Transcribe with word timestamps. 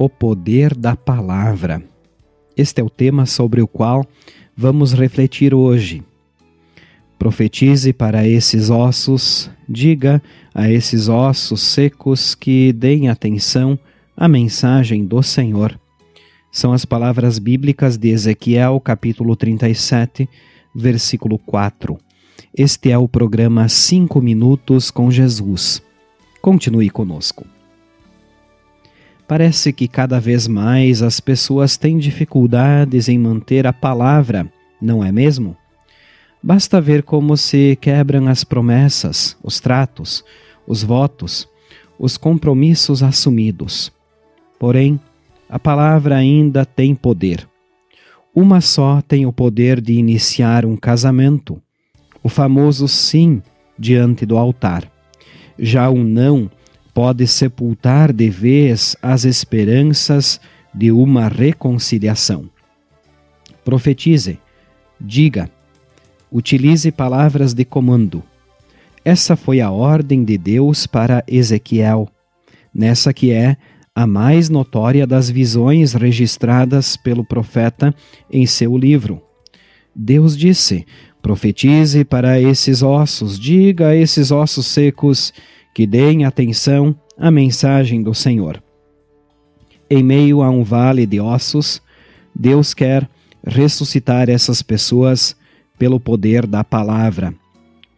o 0.00 0.08
poder 0.08 0.74
da 0.74 0.96
palavra. 0.96 1.82
Este 2.56 2.80
é 2.80 2.84
o 2.84 2.88
tema 2.88 3.26
sobre 3.26 3.60
o 3.60 3.68
qual 3.68 4.06
vamos 4.56 4.94
refletir 4.94 5.52
hoje. 5.52 6.02
Profetize 7.18 7.92
para 7.92 8.26
esses 8.26 8.70
ossos, 8.70 9.50
diga 9.68 10.22
a 10.54 10.70
esses 10.70 11.10
ossos 11.10 11.60
secos 11.60 12.34
que 12.34 12.72
deem 12.72 13.10
atenção 13.10 13.78
à 14.16 14.26
mensagem 14.26 15.04
do 15.04 15.22
Senhor. 15.22 15.78
São 16.50 16.72
as 16.72 16.86
palavras 16.86 17.38
bíblicas 17.38 17.98
de 17.98 18.08
Ezequiel, 18.08 18.80
capítulo 18.80 19.36
37, 19.36 20.26
versículo 20.74 21.38
4. 21.38 21.98
Este 22.56 22.90
é 22.90 22.96
o 22.96 23.06
programa 23.06 23.68
5 23.68 24.18
Minutos 24.22 24.90
com 24.90 25.10
Jesus. 25.10 25.82
Continue 26.40 26.88
conosco. 26.88 27.44
Parece 29.30 29.72
que 29.72 29.86
cada 29.86 30.18
vez 30.18 30.48
mais 30.48 31.02
as 31.02 31.20
pessoas 31.20 31.76
têm 31.76 31.98
dificuldades 31.98 33.08
em 33.08 33.16
manter 33.16 33.64
a 33.64 33.72
palavra, 33.72 34.52
não 34.82 35.04
é 35.04 35.12
mesmo? 35.12 35.56
Basta 36.42 36.80
ver 36.80 37.04
como 37.04 37.36
se 37.36 37.78
quebram 37.80 38.26
as 38.26 38.42
promessas, 38.42 39.36
os 39.40 39.60
tratos, 39.60 40.24
os 40.66 40.82
votos, 40.82 41.48
os 41.96 42.16
compromissos 42.16 43.04
assumidos. 43.04 43.92
Porém, 44.58 44.98
a 45.48 45.60
palavra 45.60 46.16
ainda 46.16 46.66
tem 46.66 46.92
poder. 46.92 47.48
Uma 48.34 48.60
só 48.60 49.00
tem 49.00 49.26
o 49.26 49.32
poder 49.32 49.80
de 49.80 49.92
iniciar 49.92 50.66
um 50.66 50.76
casamento, 50.76 51.62
o 52.20 52.28
famoso 52.28 52.88
sim 52.88 53.40
diante 53.78 54.26
do 54.26 54.36
altar. 54.36 54.90
Já 55.56 55.88
um 55.88 56.02
não 56.02 56.50
pode 56.94 57.26
sepultar 57.26 58.12
de 58.12 58.28
vez 58.28 58.96
as 59.00 59.24
esperanças 59.24 60.40
de 60.74 60.90
uma 60.90 61.28
reconciliação. 61.28 62.48
Profetize, 63.64 64.38
diga, 65.00 65.50
utilize 66.30 66.90
palavras 66.90 67.54
de 67.54 67.64
comando. 67.64 68.22
Essa 69.04 69.36
foi 69.36 69.60
a 69.60 69.70
ordem 69.70 70.24
de 70.24 70.36
Deus 70.36 70.86
para 70.86 71.24
Ezequiel, 71.26 72.08
nessa 72.74 73.12
que 73.12 73.32
é 73.32 73.56
a 73.94 74.06
mais 74.06 74.48
notória 74.48 75.06
das 75.06 75.28
visões 75.30 75.94
registradas 75.94 76.96
pelo 76.96 77.24
profeta 77.24 77.94
em 78.30 78.46
seu 78.46 78.76
livro. 78.76 79.22
Deus 79.94 80.36
disse: 80.36 80.86
Profetize 81.20 82.04
para 82.04 82.40
esses 82.40 82.82
ossos, 82.82 83.38
diga 83.38 83.88
a 83.88 83.96
esses 83.96 84.30
ossos 84.30 84.66
secos 84.66 85.32
que 85.74 85.86
deem 85.86 86.24
atenção 86.24 86.94
à 87.18 87.30
mensagem 87.30 88.02
do 88.02 88.14
Senhor. 88.14 88.62
Em 89.88 90.02
meio 90.02 90.42
a 90.42 90.50
um 90.50 90.62
vale 90.62 91.06
de 91.06 91.20
ossos, 91.20 91.82
Deus 92.34 92.74
quer 92.74 93.08
ressuscitar 93.44 94.28
essas 94.28 94.62
pessoas 94.62 95.36
pelo 95.78 95.98
poder 95.98 96.46
da 96.46 96.62
palavra, 96.62 97.34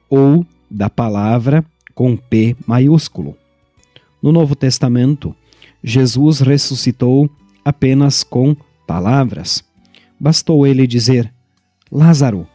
ou 0.08 0.46
da 0.70 0.88
palavra 0.88 1.64
com 1.94 2.16
P 2.16 2.56
maiúsculo. 2.66 3.36
No 4.22 4.30
Novo 4.30 4.54
Testamento, 4.54 5.34
Jesus 5.82 6.40
ressuscitou 6.40 7.28
apenas 7.64 8.22
com 8.22 8.56
palavras. 8.86 9.64
Bastou 10.18 10.66
ele 10.66 10.86
dizer: 10.86 11.32
Lázaro, 11.90 12.46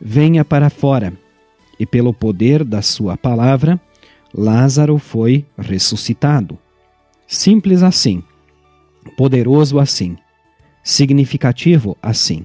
venha 0.00 0.44
para 0.44 0.68
fora. 0.68 1.12
E 1.80 1.84
pelo 1.84 2.14
poder 2.14 2.62
da 2.62 2.82
sua 2.82 3.16
palavra, 3.16 3.80
Lázaro 4.36 4.98
foi 4.98 5.46
ressuscitado. 5.56 6.58
Simples 7.26 7.82
assim, 7.82 8.22
poderoso 9.16 9.78
assim, 9.78 10.16
significativo 10.82 11.96
assim 12.02 12.44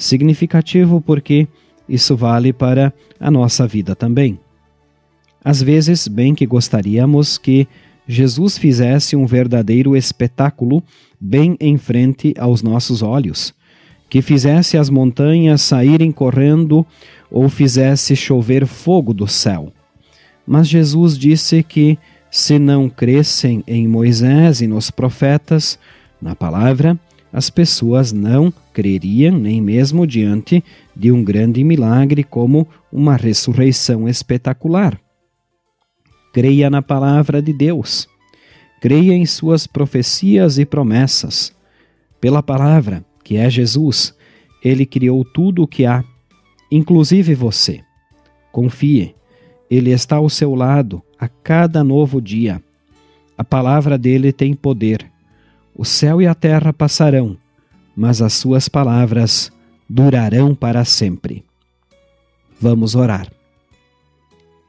significativo 0.00 1.00
porque 1.00 1.46
isso 1.88 2.16
vale 2.16 2.52
para 2.52 2.92
a 3.18 3.30
nossa 3.30 3.66
vida 3.66 3.94
também. 3.94 4.38
Às 5.44 5.62
vezes, 5.62 6.08
bem 6.08 6.34
que 6.34 6.46
gostaríamos 6.46 7.38
que 7.38 7.68
Jesus 8.06 8.58
fizesse 8.58 9.14
um 9.14 9.26
verdadeiro 9.26 9.96
espetáculo 9.96 10.82
bem 11.20 11.56
em 11.60 11.76
frente 11.76 12.34
aos 12.38 12.62
nossos 12.62 13.02
olhos, 13.02 13.54
que 14.08 14.20
fizesse 14.20 14.76
as 14.76 14.90
montanhas 14.90 15.62
saírem 15.62 16.10
correndo 16.10 16.84
ou 17.30 17.48
fizesse 17.48 18.16
chover 18.16 18.66
fogo 18.66 19.14
do 19.14 19.26
céu. 19.26 19.72
Mas 20.50 20.66
Jesus 20.66 21.16
disse 21.16 21.62
que, 21.62 21.96
se 22.28 22.58
não 22.58 22.90
crescem 22.90 23.62
em 23.68 23.86
Moisés 23.86 24.60
e 24.60 24.66
nos 24.66 24.90
profetas, 24.90 25.78
na 26.20 26.34
palavra, 26.34 26.98
as 27.32 27.48
pessoas 27.48 28.10
não 28.10 28.52
creriam 28.74 29.38
nem 29.38 29.62
mesmo 29.62 30.04
diante 30.04 30.64
de 30.96 31.12
um 31.12 31.22
grande 31.22 31.62
milagre 31.62 32.24
como 32.24 32.66
uma 32.90 33.14
ressurreição 33.14 34.08
espetacular. 34.08 35.00
Creia 36.34 36.68
na 36.68 36.82
palavra 36.82 37.40
de 37.40 37.52
Deus. 37.52 38.08
Creia 38.80 39.12
em 39.12 39.24
suas 39.26 39.68
profecias 39.68 40.58
e 40.58 40.64
promessas. 40.64 41.52
Pela 42.20 42.42
palavra, 42.42 43.04
que 43.22 43.36
é 43.36 43.48
Jesus, 43.48 44.12
ele 44.64 44.84
criou 44.84 45.24
tudo 45.24 45.62
o 45.62 45.68
que 45.68 45.86
há, 45.86 46.02
inclusive 46.72 47.36
você. 47.36 47.84
Confie, 48.50 49.14
ele 49.70 49.90
está 49.90 50.16
ao 50.16 50.28
seu 50.28 50.54
lado 50.54 51.02
a 51.18 51.28
cada 51.28 51.84
novo 51.84 52.20
dia. 52.20 52.62
A 53.38 53.44
palavra 53.44 53.96
dele 53.96 54.32
tem 54.32 54.54
poder 54.54 55.10
o 55.80 55.84
céu 55.84 56.20
e 56.20 56.26
a 56.26 56.34
terra 56.34 56.74
passarão, 56.74 57.36
mas 57.96 58.20
as 58.20 58.34
suas 58.34 58.68
palavras 58.68 59.50
durarão 59.88 60.54
para 60.54 60.84
sempre. 60.84 61.42
Vamos 62.60 62.94
orar. 62.94 63.32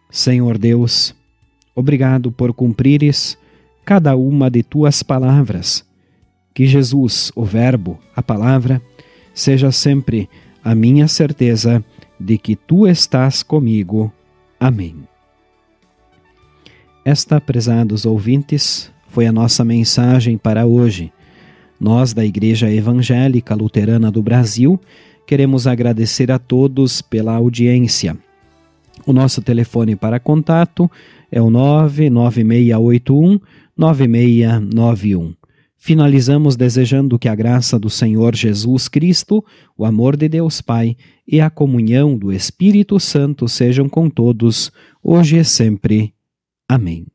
Senhor 0.10 0.58
Deus, 0.58 1.14
obrigado 1.76 2.32
por 2.32 2.54
cumprires 2.54 3.38
cada 3.84 4.16
uma 4.16 4.50
de 4.50 4.64
tuas 4.64 5.04
palavras. 5.04 5.86
Que 6.54 6.66
Jesus, 6.66 7.30
o 7.36 7.44
Verbo, 7.44 8.00
a 8.16 8.24
palavra, 8.24 8.82
seja 9.34 9.70
sempre 9.70 10.30
a 10.64 10.74
minha 10.74 11.10
certeza 11.10 11.84
de 12.18 12.38
que 12.38 12.56
tu 12.56 12.88
estás 12.88 13.44
comigo. 13.44 14.14
Amém. 14.62 14.96
Esta, 17.04 17.42
prezados 17.42 18.06
ouvintes, 18.06 18.92
foi 19.08 19.26
a 19.26 19.32
nossa 19.32 19.66
mensagem 19.66 20.38
para 20.38 20.68
hoje. 20.68 21.12
Nós, 21.80 22.14
da 22.14 22.24
Igreja 22.24 22.72
Evangélica 22.72 23.56
Luterana 23.56 24.12
do 24.12 24.22
Brasil, 24.22 24.80
queremos 25.26 25.66
agradecer 25.66 26.32
a 26.32 26.38
todos 26.38 27.02
pela 27.02 27.34
audiência. 27.34 28.16
O 29.04 29.12
nosso 29.12 29.42
telefone 29.42 29.96
para 29.96 30.20
contato 30.20 30.90
é 31.32 31.42
o 31.42 31.50
99681 31.50 33.40
9691. 33.76 35.41
Finalizamos 35.84 36.56
desejando 36.56 37.18
que 37.18 37.28
a 37.28 37.34
graça 37.34 37.80
do 37.80 37.90
Senhor 37.90 38.36
Jesus 38.36 38.88
Cristo, 38.88 39.44
o 39.76 39.84
amor 39.84 40.16
de 40.16 40.30
Deus 40.30 40.62
Pai 40.62 40.96
e 41.28 41.42
a 41.42 41.50
comunhão 41.50 42.16
do 42.16 42.32
Espírito 42.32 43.00
Santo 43.00 43.48
sejam 43.48 43.90
com 43.90 44.08
todos, 44.08 44.72
hoje 45.02 45.40
e 45.40 45.44
sempre. 45.44 46.14
Amém. 46.70 47.08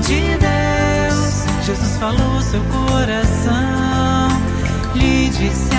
De 0.00 0.36
Deus. 0.38 0.56
Falou 1.98 2.42
seu 2.42 2.62
coração, 2.64 4.28
lhe 4.94 5.30
disse 5.30 5.75